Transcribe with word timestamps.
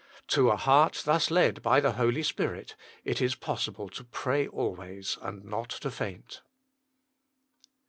To 0.29 0.49
a 0.49 0.55
heart 0.57 1.03
thus 1.05 1.29
led 1.29 1.61
by 1.61 1.79
the 1.79 1.91
Holy 1.91 2.23
Spirit, 2.23 2.75
it 3.05 3.21
is 3.21 3.35
possible 3.35 3.87
to 3.89 4.03
pray 4.03 4.47
always 4.47 5.15
and 5.21 5.45
not 5.45 5.69
to 5.69 5.91
faint. 5.91 6.41